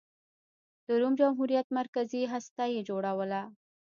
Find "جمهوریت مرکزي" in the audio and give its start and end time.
1.19-2.21